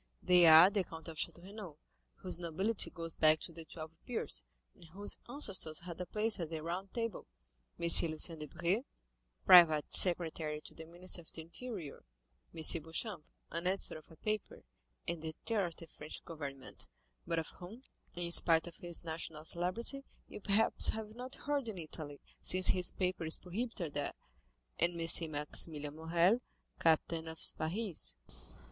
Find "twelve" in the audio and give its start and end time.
3.65-3.91